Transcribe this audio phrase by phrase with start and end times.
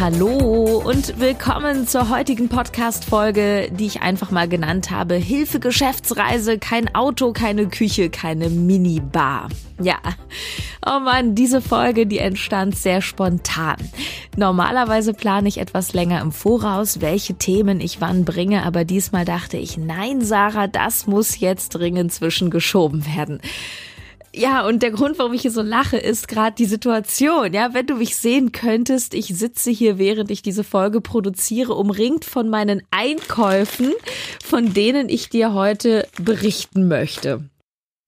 [0.00, 5.16] Hallo und willkommen zur heutigen Podcast-Folge, die ich einfach mal genannt habe.
[5.16, 9.50] Hilfe Geschäftsreise, kein Auto, keine Küche, keine Minibar.
[9.78, 9.98] Ja,
[10.86, 13.76] oh man, diese Folge, die entstand sehr spontan.
[14.38, 19.58] Normalerweise plane ich etwas länger im Voraus, welche Themen ich wann bringe, aber diesmal dachte
[19.58, 23.42] ich, nein, Sarah, das muss jetzt dringend zwischengeschoben werden.
[24.32, 27.52] Ja, und der Grund, warum ich hier so lache, ist gerade die Situation.
[27.52, 32.24] Ja, wenn du mich sehen könntest, ich sitze hier, während ich diese Folge produziere, umringt
[32.24, 33.92] von meinen Einkäufen,
[34.42, 37.44] von denen ich dir heute berichten möchte.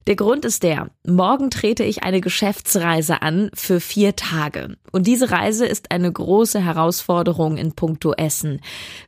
[0.08, 4.76] Der Grund ist der, morgen trete ich eine Geschäftsreise an für vier Tage.
[4.90, 8.60] Und diese Reise ist eine große Herausforderung in puncto Essen.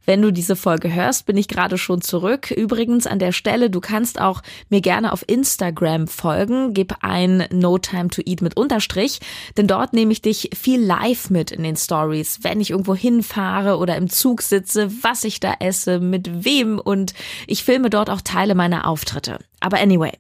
[0.05, 2.53] Wenn du diese Folge hörst, bin ich gerade schon zurück.
[2.53, 6.75] Übrigens an der Stelle, du kannst auch mir gerne auf Instagram folgen.
[6.75, 9.19] Gib ein No Time to Eat mit Unterstrich,
[9.57, 13.79] denn dort nehme ich dich viel live mit in den Stories, wenn ich irgendwo hinfahre
[13.79, 17.15] oder im Zug sitze, was ich da esse, mit wem und
[17.49, 19.41] ich filme dort auch Teile meiner Auftritte.
[19.59, 20.13] Aber anyway.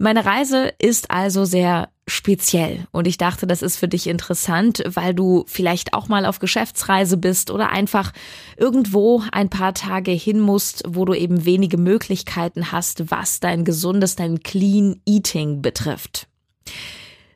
[0.00, 5.12] Meine Reise ist also sehr speziell und ich dachte, das ist für dich interessant, weil
[5.12, 8.12] du vielleicht auch mal auf Geschäftsreise bist oder einfach
[8.56, 14.14] irgendwo ein paar Tage hin musst, wo du eben wenige Möglichkeiten hast, was dein gesundes,
[14.14, 16.28] dein Clean Eating betrifft.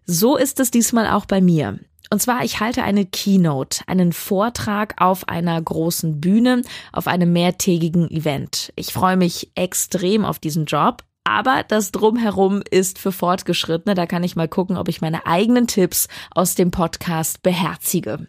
[0.06, 1.80] So ist es diesmal auch bei mir.
[2.10, 8.08] Und zwar, ich halte eine Keynote, einen Vortrag auf einer großen Bühne, auf einem mehrtägigen
[8.08, 8.72] Event.
[8.76, 13.94] Ich freue mich extrem auf diesen Job, aber das Drumherum ist für Fortgeschrittene.
[13.94, 18.26] Da kann ich mal gucken, ob ich meine eigenen Tipps aus dem Podcast beherzige.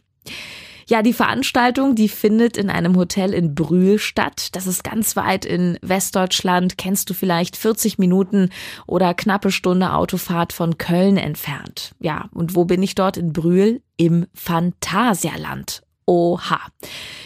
[0.88, 4.50] Ja, die Veranstaltung, die findet in einem Hotel in Brühl statt.
[4.54, 6.78] Das ist ganz weit in Westdeutschland.
[6.78, 8.50] Kennst du vielleicht 40 Minuten
[8.86, 11.96] oder knappe Stunde Autofahrt von Köln entfernt.
[12.00, 13.82] Ja, und wo bin ich dort in Brühl?
[13.96, 15.84] Im Phantasialand.
[16.06, 16.60] Oha.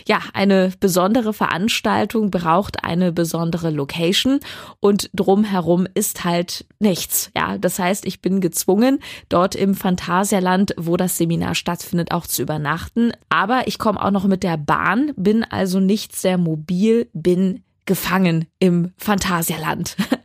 [0.07, 4.39] Ja, eine besondere Veranstaltung braucht eine besondere Location
[4.79, 7.31] und drumherum ist halt nichts.
[7.35, 8.99] Ja, das heißt, ich bin gezwungen,
[9.29, 13.11] dort im Phantasialand, wo das Seminar stattfindet, auch zu übernachten.
[13.29, 18.45] Aber ich komme auch noch mit der Bahn, bin also nicht sehr mobil, bin gefangen
[18.59, 19.97] im Phantasialand.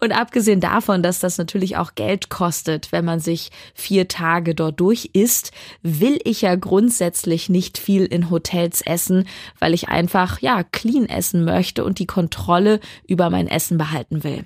[0.00, 4.80] Und abgesehen davon, dass das natürlich auch Geld kostet, wenn man sich vier Tage dort
[4.80, 9.26] durch isst, will ich ja grundsätzlich nicht viel in Hotels essen,
[9.58, 14.44] weil ich einfach, ja, clean essen möchte und die Kontrolle über mein Essen behalten will.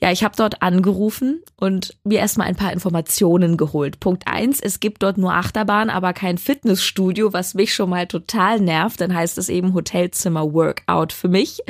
[0.00, 4.00] Ja, ich habe dort angerufen und mir erstmal ein paar Informationen geholt.
[4.00, 8.60] Punkt eins: es gibt dort nur Achterbahn, aber kein Fitnessstudio, was mich schon mal total
[8.60, 9.00] nervt.
[9.00, 11.60] Dann heißt es eben Hotelzimmer Workout für mich.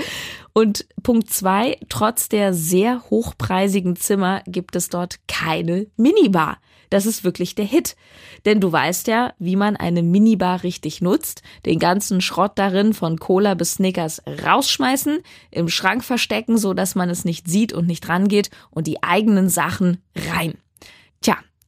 [0.53, 6.59] Und Punkt zwei: trotz der sehr hochpreisigen Zimmer gibt es dort keine Minibar.
[6.91, 7.97] Das ist wirklich der Hit.
[8.45, 11.43] Denn du weißt ja, wie man eine Minibar richtig nutzt.
[11.65, 15.19] Den ganzen Schrott darin von Cola bis Snickers rausschmeißen,
[15.51, 19.49] im Schrank verstecken, so dass man es nicht sieht und nicht rangeht und die eigenen
[19.49, 20.55] Sachen rein.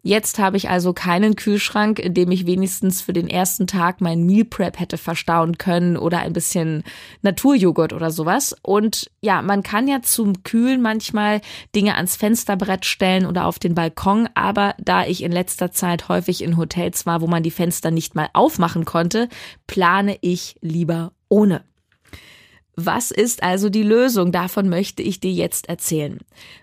[0.02, 4.24] Jetzt habe ich also keinen Kühlschrank, in dem ich wenigstens für den ersten Tag mein
[4.24, 6.84] Meal Prep hätte verstauen können oder ein bisschen
[7.22, 8.54] Naturjoghurt oder sowas.
[8.62, 11.40] Und ja, man kann ja zum Kühlen manchmal
[11.74, 16.42] Dinge ans Fensterbrett stellen oder auf den Balkon, aber da ich in letzter Zeit häufig
[16.42, 19.28] in Hotels war, wo man die Fenster nicht mal aufmachen konnte,
[19.66, 21.64] plane ich lieber ohne.
[22.80, 24.30] Was ist also die Lösung?
[24.30, 26.20] Davon möchte ich dir jetzt erzählen.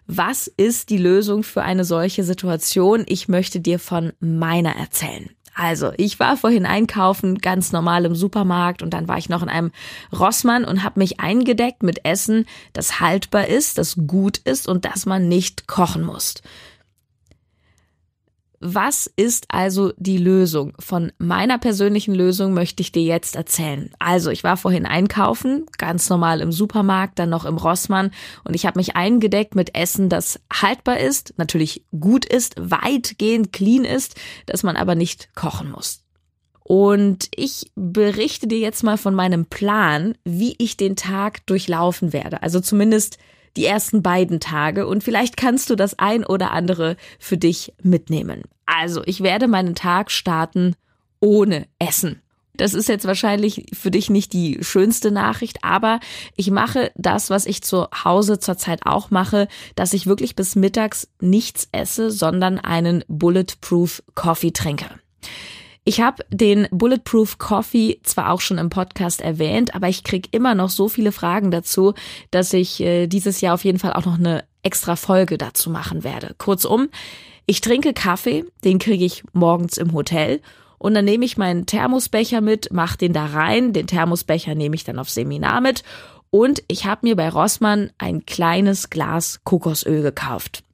[0.08, 3.04] Was ist die Lösung für eine solche Situation?
[3.06, 5.30] Ich möchte dir von meiner erzählen.
[5.56, 9.50] Also, ich war vorhin einkaufen, ganz normal im Supermarkt und dann war ich noch in
[9.50, 9.72] einem
[10.18, 15.06] Rossmann und habe mich eingedeckt mit Essen, das haltbar ist, das gut ist und das
[15.06, 16.36] man nicht kochen muss.
[18.68, 20.74] Was ist also die Lösung?
[20.80, 23.92] Von meiner persönlichen Lösung möchte ich dir jetzt erzählen.
[24.00, 28.10] Also, ich war vorhin einkaufen, ganz normal im Supermarkt, dann noch im Rossmann
[28.44, 33.86] und ich habe mich eingedeckt mit Essen, das haltbar ist, natürlich gut ist, weitgehend clean
[33.86, 34.16] ist,
[34.48, 36.04] dass man aber nicht kochen muss.
[36.64, 42.42] Und ich berichte dir jetzt mal von meinem Plan, wie ich den Tag durchlaufen werde.
[42.42, 43.20] Also zumindest
[43.58, 48.44] die ersten beiden Tage und vielleicht kannst du das ein oder andere für dich mitnehmen.
[48.66, 50.76] Also, ich werde meinen Tag starten
[51.20, 52.22] ohne Essen.
[52.58, 56.00] Das ist jetzt wahrscheinlich für dich nicht die schönste Nachricht, aber
[56.36, 61.10] ich mache das, was ich zu Hause zurzeit auch mache, dass ich wirklich bis mittags
[61.20, 64.86] nichts esse, sondern einen Bulletproof Coffee trinke.
[65.88, 70.56] Ich habe den Bulletproof Coffee zwar auch schon im Podcast erwähnt, aber ich krieg immer
[70.56, 71.94] noch so viele Fragen dazu,
[72.32, 76.04] dass ich äh, dieses Jahr auf jeden Fall auch noch eine extra Folge dazu machen
[76.04, 76.34] werde.
[76.40, 76.90] Kurzum,
[77.46, 80.42] ich trinke Kaffee, den kriege ich morgens im Hotel
[80.80, 84.86] und dann nehme ich meinen Thermosbecher mit, mache den da rein, den Thermosbecher nehme ich
[84.86, 85.84] dann auf Seminar mit
[86.32, 90.65] und ich habe mir bei Rossmann ein kleines Glas Kokosöl gekauft.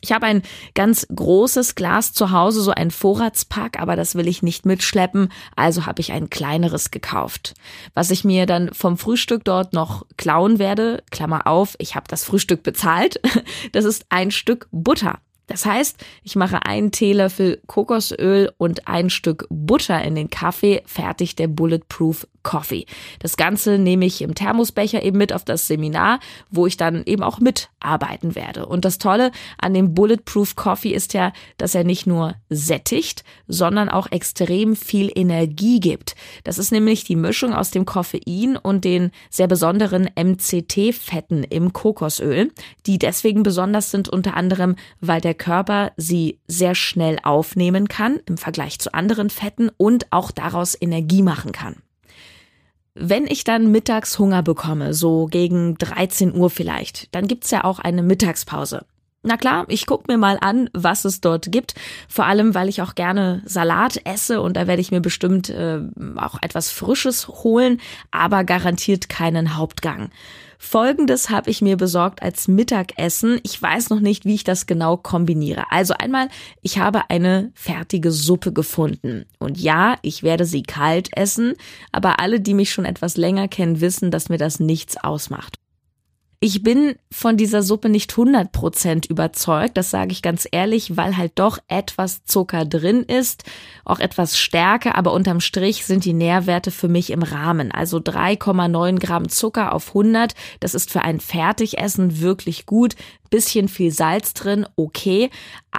[0.00, 0.42] Ich habe ein
[0.74, 5.86] ganz großes Glas zu Hause, so ein Vorratspack, aber das will ich nicht mitschleppen, also
[5.86, 7.54] habe ich ein kleineres gekauft.
[7.94, 12.24] Was ich mir dann vom Frühstück dort noch klauen werde, Klammer auf, ich habe das
[12.24, 13.20] Frühstück bezahlt,
[13.72, 15.18] das ist ein Stück Butter.
[15.50, 21.34] Das heißt, ich mache einen Teelöffel Kokosöl und ein Stück Butter in den Kaffee, fertig
[21.34, 22.86] der Bulletproof Coffee.
[23.18, 26.20] Das Ganze nehme ich im Thermosbecher eben mit auf das Seminar,
[26.50, 28.66] wo ich dann eben auch mitarbeiten werde.
[28.66, 33.88] Und das Tolle an dem Bulletproof Coffee ist ja, dass er nicht nur sättigt, sondern
[33.88, 36.14] auch extrem viel Energie gibt.
[36.44, 42.52] Das ist nämlich die Mischung aus dem Koffein und den sehr besonderen MCT-Fetten im Kokosöl,
[42.86, 48.38] die deswegen besonders sind unter anderem, weil der Körper sie sehr schnell aufnehmen kann im
[48.38, 51.76] Vergleich zu anderen Fetten und auch daraus Energie machen kann.
[52.94, 57.80] Wenn ich dann mittags Hunger bekomme, so gegen 13 Uhr vielleicht, dann gibt's ja auch
[57.80, 58.84] eine Mittagspause.
[59.22, 61.74] Na klar, ich guck mir mal an, was es dort gibt.
[62.08, 65.80] Vor allem, weil ich auch gerne Salat esse und da werde ich mir bestimmt äh,
[66.16, 70.10] auch etwas Frisches holen, aber garantiert keinen Hauptgang.
[70.62, 73.40] Folgendes habe ich mir besorgt als Mittagessen.
[73.44, 75.72] Ich weiß noch nicht, wie ich das genau kombiniere.
[75.72, 76.28] Also einmal,
[76.60, 79.24] ich habe eine fertige Suppe gefunden.
[79.38, 81.54] Und ja, ich werde sie kalt essen,
[81.92, 85.59] aber alle, die mich schon etwas länger kennen, wissen, dass mir das nichts ausmacht.
[86.42, 91.32] Ich bin von dieser Suppe nicht 100% überzeugt, das sage ich ganz ehrlich, weil halt
[91.34, 93.44] doch etwas Zucker drin ist,
[93.84, 97.70] auch etwas Stärke, aber unterm Strich sind die Nährwerte für mich im Rahmen.
[97.72, 102.96] Also 3,9 Gramm Zucker auf 100, das ist für ein Fertigessen wirklich gut.
[103.28, 105.28] Bisschen viel Salz drin, okay,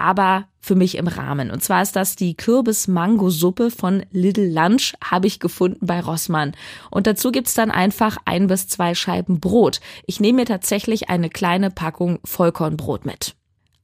[0.02, 1.50] aber für mich im Rahmen.
[1.50, 6.52] Und zwar ist das die Kürbis-Mango-Suppe von Little Lunch, habe ich gefunden bei Rossmann.
[6.90, 9.80] Und dazu gibt's dann einfach ein bis zwei Scheiben Brot.
[10.06, 13.34] Ich nehme mir tatsächlich eine kleine Packung Vollkornbrot mit.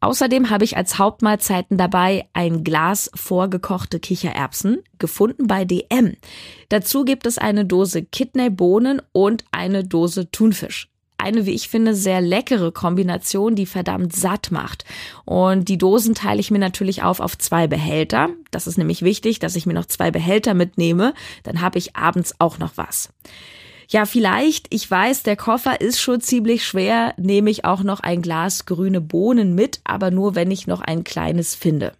[0.00, 6.14] Außerdem habe ich als Hauptmahlzeiten dabei ein Glas vorgekochte Kichererbsen, gefunden bei DM.
[6.68, 10.88] Dazu gibt es eine Dose Kidneybohnen und eine Dose Thunfisch
[11.18, 14.84] eine, wie ich finde, sehr leckere Kombination, die verdammt satt macht.
[15.24, 18.30] Und die Dosen teile ich mir natürlich auf auf zwei Behälter.
[18.50, 21.14] Das ist nämlich wichtig, dass ich mir noch zwei Behälter mitnehme.
[21.42, 23.10] Dann habe ich abends auch noch was.
[23.90, 28.20] Ja, vielleicht, ich weiß, der Koffer ist schon ziemlich schwer, nehme ich auch noch ein
[28.20, 31.94] Glas grüne Bohnen mit, aber nur wenn ich noch ein kleines finde.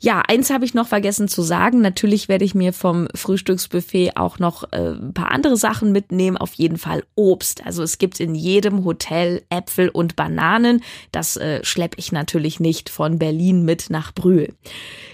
[0.00, 1.80] Ja, eins habe ich noch vergessen zu sagen.
[1.80, 6.36] Natürlich werde ich mir vom Frühstücksbuffet auch noch äh, ein paar andere Sachen mitnehmen.
[6.36, 7.66] Auf jeden Fall Obst.
[7.66, 10.82] Also es gibt in jedem Hotel Äpfel und Bananen.
[11.10, 14.54] Das äh, schleppe ich natürlich nicht von Berlin mit nach Brühl.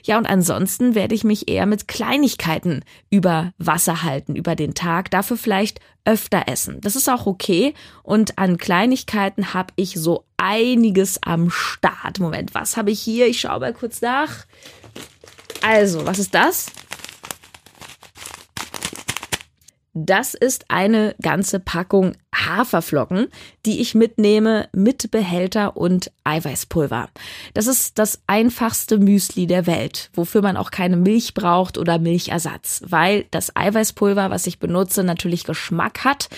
[0.03, 5.11] Ja, und ansonsten werde ich mich eher mit Kleinigkeiten über Wasser halten, über den Tag.
[5.11, 6.81] Dafür vielleicht öfter essen.
[6.81, 7.75] Das ist auch okay.
[8.03, 12.21] Und an Kleinigkeiten habe ich so einiges am Start.
[12.21, 13.27] Moment, was habe ich hier?
[13.27, 14.47] Ich schaue mal kurz nach.
[15.63, 16.67] Also, was ist das?
[19.95, 23.29] Das ist eine ganze Packung Haferflocken,
[23.67, 27.09] die ich mitnehme mit Behälter und Eiweißpulver.
[27.55, 32.83] Das ist das einfachste Müsli der Welt, wofür man auch keine Milch braucht oder Milchersatz,
[32.87, 36.29] weil das Eiweißpulver, was ich benutze, natürlich Geschmack hat.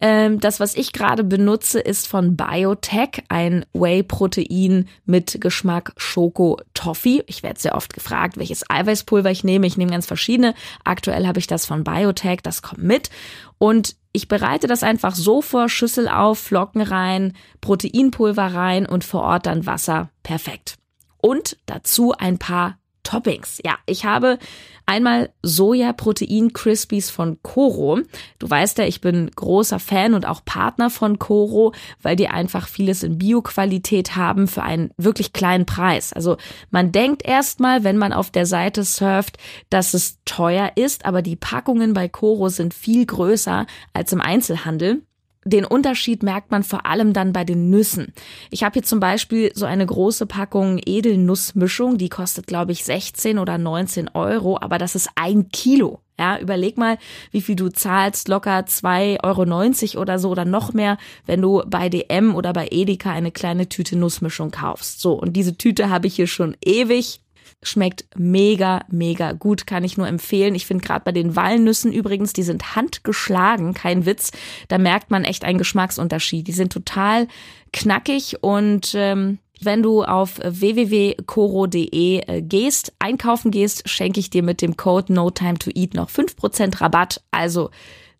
[0.00, 7.24] Ähm, das, was ich gerade benutze, ist von Biotech, ein Whey-Protein mit Geschmack Schoko-Toffee.
[7.26, 9.66] Ich werde sehr oft gefragt, welches Eiweißpulver ich nehme.
[9.66, 10.54] Ich nehme ganz verschiedene.
[10.84, 13.10] Aktuell habe ich das von Biotech, das kommt mit.
[13.58, 19.22] Und ich bereite das einfach so vor, Schüssel auf, Flocken rein, Proteinpulver rein und vor
[19.22, 20.10] Ort dann Wasser.
[20.24, 20.74] Perfekt.
[21.18, 22.78] Und dazu ein paar
[23.08, 23.58] Toppings.
[23.64, 24.38] Ja, ich habe
[24.84, 28.00] einmal Soja-Protein-Crispies von Coro.
[28.38, 31.72] Du weißt ja, ich bin großer Fan und auch Partner von Coro,
[32.02, 36.12] weil die einfach vieles in Bio-Qualität haben für einen wirklich kleinen Preis.
[36.12, 36.36] Also
[36.70, 39.38] man denkt erstmal, wenn man auf der Seite surft,
[39.70, 45.00] dass es teuer ist, aber die Packungen bei Coro sind viel größer als im Einzelhandel.
[45.48, 48.12] Den Unterschied merkt man vor allem dann bei den Nüssen.
[48.50, 53.38] Ich habe hier zum Beispiel so eine große Packung Edelnussmischung, die kostet, glaube ich, 16
[53.38, 56.00] oder 19 Euro, aber das ist ein Kilo.
[56.20, 56.98] Ja, überleg mal,
[57.30, 61.88] wie viel du zahlst, locker 2,90 Euro oder so oder noch mehr, wenn du bei
[61.88, 65.00] DM oder bei Edeka eine kleine Tüte Nussmischung kaufst.
[65.00, 67.20] So, und diese Tüte habe ich hier schon ewig
[67.62, 70.54] Schmeckt mega, mega gut, kann ich nur empfehlen.
[70.54, 74.30] Ich finde gerade bei den Walnüssen übrigens, die sind handgeschlagen, kein Witz.
[74.68, 76.46] Da merkt man echt einen Geschmacksunterschied.
[76.46, 77.26] Die sind total
[77.72, 84.62] knackig und ähm, wenn du auf www.coro.de äh, gehst, einkaufen gehst, schenke ich dir mit
[84.62, 87.22] dem Code No Time to Eat noch 5% Rabatt.
[87.32, 87.70] Also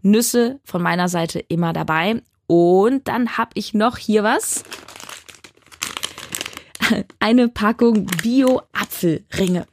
[0.03, 2.23] Nüsse von meiner Seite immer dabei.
[2.47, 4.65] Und dann habe ich noch hier was
[7.21, 9.67] eine Packung Bio-Apfelringe.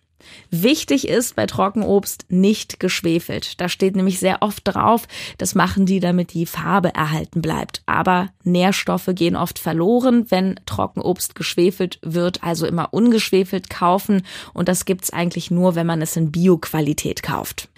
[0.50, 3.60] Wichtig ist bei Trockenobst nicht geschwefelt.
[3.62, 5.08] Da steht nämlich sehr oft drauf,
[5.38, 7.84] das machen die, damit die Farbe erhalten bleibt.
[7.86, 14.24] Aber Nährstoffe gehen oft verloren, wenn Trockenobst geschwefelt wird, also immer ungeschwefelt kaufen.
[14.54, 17.70] Und das gibt's eigentlich nur, wenn man es in Bio-Qualität kauft.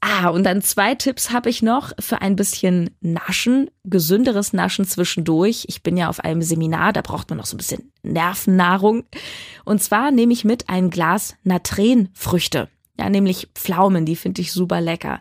[0.00, 5.64] Ah, und dann zwei Tipps habe ich noch für ein bisschen Naschen, gesünderes Naschen zwischendurch.
[5.68, 9.04] Ich bin ja auf einem Seminar, da braucht man noch so ein bisschen Nervennahrung.
[9.64, 12.68] Und zwar nehme ich mit ein Glas Natrenfrüchte.
[12.98, 15.20] Ja, nämlich Pflaumen, die finde ich super lecker.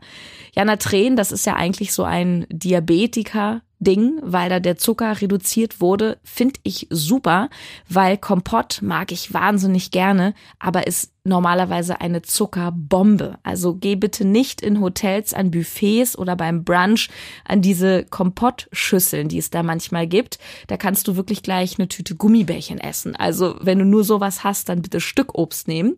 [0.55, 5.82] Ja, Natren, das ist ja eigentlich so ein Diabetiker Ding, weil da der Zucker reduziert
[5.82, 7.50] wurde, finde ich super,
[7.89, 13.38] weil Kompott mag ich wahnsinnig gerne, aber ist normalerweise eine Zuckerbombe.
[13.44, 17.10] Also geh bitte nicht in Hotels an Buffets oder beim Brunch
[17.44, 20.38] an diese Kompottschüsseln, die es da manchmal gibt.
[20.67, 23.15] Da kannst du wirklich gleich eine Tüte Gummibärchen essen.
[23.15, 25.98] Also wenn du nur sowas hast, dann bitte Stück Obst nehmen.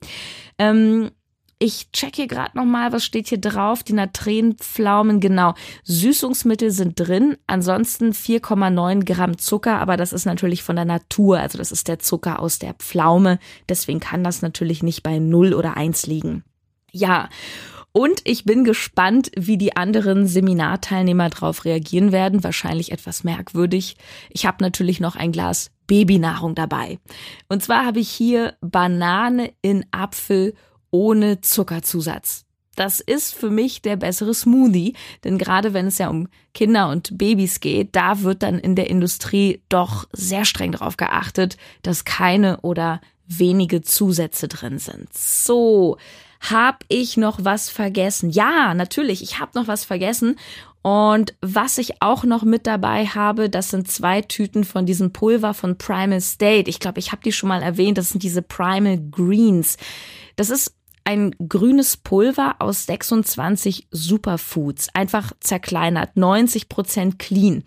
[0.57, 1.12] Ähm,
[1.60, 3.82] ich checke gerade nochmal, was steht hier drauf.
[3.84, 5.56] Die Natrenpflaumen, genau.
[5.84, 7.38] Süßungsmittel sind drin.
[7.48, 11.40] Ansonsten 4,9 Gramm Zucker, aber das ist natürlich von der Natur.
[11.40, 13.40] Also das ist der Zucker aus der Pflaume.
[13.68, 16.44] Deswegen kann das natürlich nicht bei 0 oder 1 liegen.
[16.92, 17.30] Ja.
[17.92, 22.44] Und ich bin gespannt, wie die anderen Seminarteilnehmer darauf reagieren werden.
[22.44, 23.98] Wahrscheinlich etwas merkwürdig.
[24.30, 27.00] Ich habe natürlich noch ein Glas Babynahrung dabei.
[27.50, 30.54] Und zwar habe ich hier Banane in Apfel
[30.91, 32.46] ohne Zuckerzusatz.
[32.75, 37.17] Das ist für mich der bessere Smoothie, denn gerade wenn es ja um Kinder und
[37.17, 42.62] Babys geht, da wird dann in der Industrie doch sehr streng darauf geachtet, dass keine
[42.62, 45.12] oder wenige Zusätze drin sind.
[45.12, 45.98] So,
[46.39, 48.29] hab ich noch was vergessen?
[48.29, 50.36] Ja, natürlich, ich habe noch was vergessen.
[50.84, 55.53] Und was ich auch noch mit dabei habe, das sind zwei Tüten von diesem Pulver
[55.53, 56.70] von Primal State.
[56.70, 57.98] Ich glaube, ich habe die schon mal erwähnt.
[57.98, 59.77] Das sind diese Primal Greens.
[60.38, 67.63] Das ist ein grünes Pulver aus 26 Superfoods, einfach zerkleinert, 90 Prozent clean.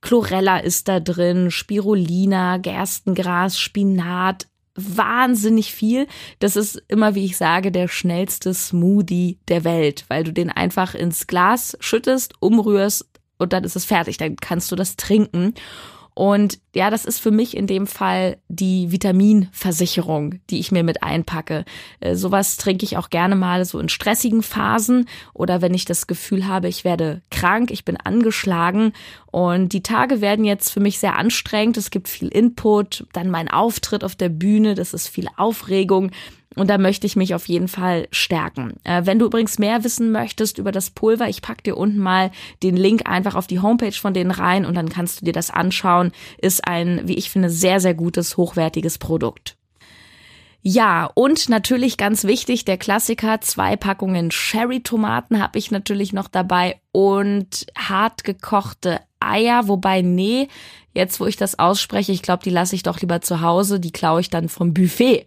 [0.00, 6.06] Chlorella ist da drin, Spirulina, Gerstengras, Spinat, wahnsinnig viel.
[6.38, 10.94] Das ist immer, wie ich sage, der schnellste Smoothie der Welt, weil du den einfach
[10.94, 13.06] ins Glas schüttest, umrührst
[13.38, 14.18] und dann ist es fertig.
[14.18, 15.54] Dann kannst du das trinken.
[16.14, 21.02] Und ja, das ist für mich in dem Fall die Vitaminversicherung, die ich mir mit
[21.02, 21.64] einpacke.
[21.98, 26.06] Äh, sowas trinke ich auch gerne mal so in stressigen Phasen oder wenn ich das
[26.06, 28.92] Gefühl habe, ich werde krank, ich bin angeschlagen
[29.32, 31.76] und die Tage werden jetzt für mich sehr anstrengend.
[31.76, 36.12] Es gibt viel Input, dann mein Auftritt auf der Bühne, das ist viel Aufregung.
[36.56, 38.74] Und da möchte ich mich auf jeden Fall stärken.
[38.84, 42.30] Äh, wenn du übrigens mehr wissen möchtest über das Pulver, ich pack dir unten mal
[42.62, 45.50] den Link einfach auf die Homepage von denen rein und dann kannst du dir das
[45.50, 46.12] anschauen.
[46.38, 49.56] Ist ein, wie ich finde, sehr, sehr gutes, hochwertiges Produkt.
[50.66, 56.80] Ja, und natürlich ganz wichtig, der Klassiker, zwei Packungen Cherry-Tomaten habe ich natürlich noch dabei
[56.90, 60.48] und hart gekochte Eier, wobei, nee,
[60.94, 63.92] jetzt wo ich das ausspreche, ich glaube, die lasse ich doch lieber zu Hause, die
[63.92, 65.26] klaue ich dann vom Buffet.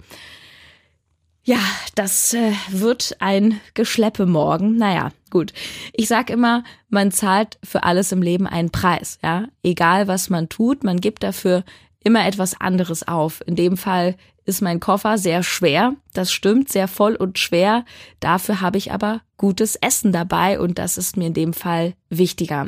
[1.47, 1.61] Ja,
[1.95, 4.75] das äh, wird ein Geschleppe morgen.
[4.75, 5.53] Naja, gut.
[5.93, 9.45] Ich sag immer, man zahlt für alles im Leben einen Preis, ja.
[9.63, 11.63] Egal was man tut, man gibt dafür
[12.03, 13.41] immer etwas anderes auf.
[13.47, 15.93] In dem Fall ist mein Koffer sehr schwer.
[16.13, 17.85] Das stimmt, sehr voll und schwer.
[18.19, 22.67] Dafür habe ich aber gutes Essen dabei und das ist mir in dem Fall wichtiger.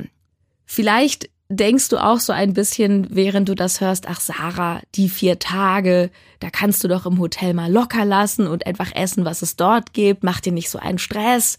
[0.64, 5.40] Vielleicht denkst du auch so ein bisschen, während du das hörst, ach Sarah, die vier
[5.40, 9.56] Tage, da kannst du doch im Hotel mal locker lassen und einfach essen, was es
[9.56, 11.58] dort gibt, mach dir nicht so einen Stress.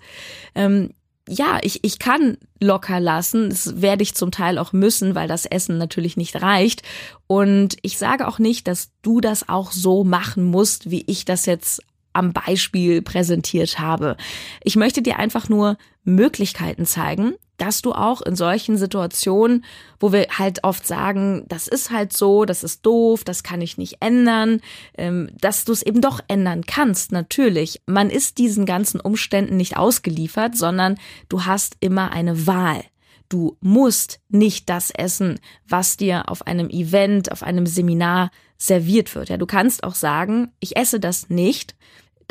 [0.55, 0.91] Ähm,
[1.29, 3.51] ja, ich, ich kann locker lassen.
[3.51, 6.83] Das werde ich zum Teil auch müssen, weil das Essen natürlich nicht reicht.
[7.27, 11.47] Und ich sage auch nicht, dass du das auch so machen musst, wie ich das
[11.47, 14.17] jetzt am Beispiel präsentiert habe.
[14.63, 19.65] Ich möchte dir einfach nur Möglichkeiten zeigen, dass du auch in solchen Situationen,
[20.01, 23.77] wo wir halt oft sagen, das ist halt so, das ist doof, das kann ich
[23.77, 24.61] nicht ändern,
[24.97, 27.83] ähm, dass du es eben doch ändern kannst, natürlich.
[27.85, 30.97] Man ist diesen ganzen Umständen nicht ausgeliefert, sondern
[31.29, 32.83] du hast immer eine Wahl.
[33.29, 35.39] Du musst nicht das essen,
[35.69, 39.31] was dir auf einem Event, auf einem Seminar serviert wird.
[39.31, 41.75] Ja, du kannst auch sagen, ich esse das nicht.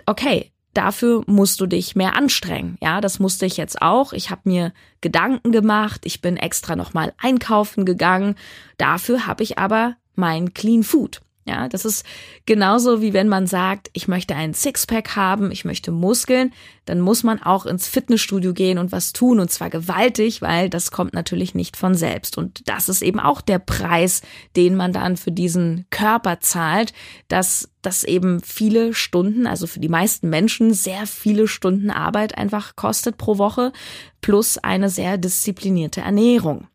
[0.05, 2.77] Okay, dafür musst du dich mehr anstrengen.
[2.81, 4.13] Ja, das musste ich jetzt auch.
[4.13, 4.71] Ich habe mir
[5.01, 8.35] Gedanken gemacht, ich bin extra nochmal einkaufen gegangen.
[8.77, 11.21] Dafür habe ich aber mein Clean Food.
[11.49, 12.05] Ja, das ist
[12.45, 16.53] genauso wie wenn man sagt, ich möchte einen Sixpack haben, ich möchte Muskeln,
[16.85, 20.91] dann muss man auch ins Fitnessstudio gehen und was tun und zwar gewaltig, weil das
[20.91, 22.37] kommt natürlich nicht von selbst.
[22.37, 24.21] Und das ist eben auch der Preis,
[24.55, 26.93] den man dann für diesen Körper zahlt,
[27.29, 32.75] dass das eben viele Stunden, also für die meisten Menschen sehr viele Stunden Arbeit einfach
[32.75, 33.73] kostet pro Woche,
[34.21, 36.67] plus eine sehr disziplinierte Ernährung.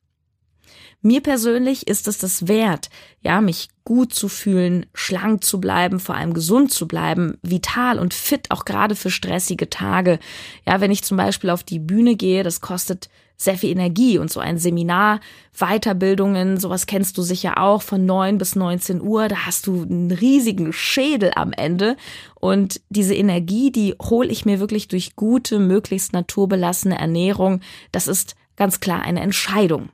[1.06, 2.88] Mir persönlich ist es das wert,
[3.20, 8.14] ja, mich gut zu fühlen, schlank zu bleiben, vor allem gesund zu bleiben, vital und
[8.14, 10.18] fit, auch gerade für stressige Tage.
[10.66, 14.32] Ja, wenn ich zum Beispiel auf die Bühne gehe, das kostet sehr viel Energie und
[14.32, 15.20] so ein Seminar,
[15.52, 20.10] Weiterbildungen, sowas kennst du sicher auch von neun bis 19 Uhr, da hast du einen
[20.10, 21.98] riesigen Schädel am Ende
[22.34, 27.60] und diese Energie, die hole ich mir wirklich durch gute, möglichst naturbelassene Ernährung.
[27.92, 29.90] Das ist ganz klar eine Entscheidung.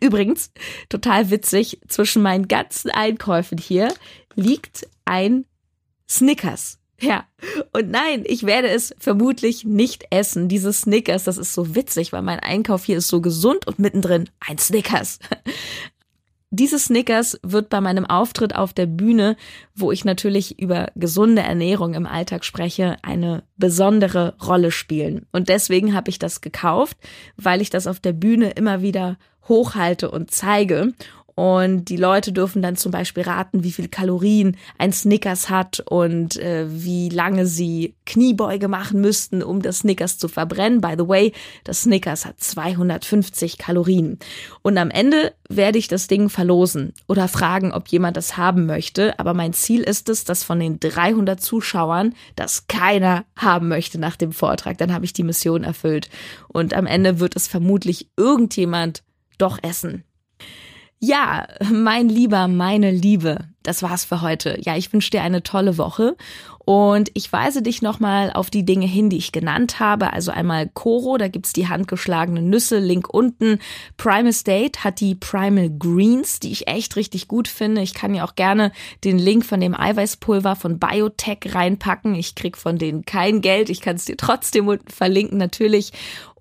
[0.00, 0.50] Übrigens,
[0.88, 3.92] total witzig, zwischen meinen ganzen Einkäufen hier
[4.34, 5.44] liegt ein
[6.08, 6.78] Snickers.
[7.00, 7.26] Ja,
[7.72, 10.48] und nein, ich werde es vermutlich nicht essen.
[10.48, 14.30] Dieses Snickers, das ist so witzig, weil mein Einkauf hier ist so gesund und mittendrin
[14.40, 15.18] ein Snickers.
[16.56, 19.36] Dieses Snickers wird bei meinem Auftritt auf der Bühne,
[19.74, 25.26] wo ich natürlich über gesunde Ernährung im Alltag spreche, eine besondere Rolle spielen.
[25.32, 26.96] Und deswegen habe ich das gekauft,
[27.36, 29.18] weil ich das auf der Bühne immer wieder
[29.48, 30.92] hochhalte und zeige.
[31.34, 36.36] Und die Leute dürfen dann zum Beispiel raten, wie viel Kalorien ein Snickers hat und
[36.36, 40.80] äh, wie lange sie Kniebeuge machen müssten, um das Snickers zu verbrennen.
[40.80, 41.32] By the way,
[41.64, 44.18] das Snickers hat 250 Kalorien.
[44.62, 49.18] Und am Ende werde ich das Ding verlosen oder fragen, ob jemand das haben möchte.
[49.18, 54.16] Aber mein Ziel ist es, dass von den 300 Zuschauern das keiner haben möchte nach
[54.16, 54.78] dem Vortrag.
[54.78, 56.10] Dann habe ich die Mission erfüllt.
[56.46, 59.02] Und am Ende wird es vermutlich irgendjemand
[59.36, 60.04] doch essen.
[61.06, 64.58] Ja, mein Lieber, meine Liebe, das war's für heute.
[64.62, 66.16] Ja, ich wünsche dir eine tolle Woche
[66.64, 70.12] und ich weise dich nochmal auf die Dinge hin, die ich genannt habe.
[70.12, 73.58] Also einmal Koro, da gibt's die handgeschlagenen Nüsse, Link unten.
[73.98, 77.82] Primal State hat die Primal Greens, die ich echt richtig gut finde.
[77.82, 78.72] Ich kann ja auch gerne
[79.04, 82.14] den Link von dem Eiweißpulver von Biotech reinpacken.
[82.14, 83.68] Ich krieg von denen kein Geld.
[83.68, 85.92] Ich kann es dir trotzdem unten verlinken, natürlich.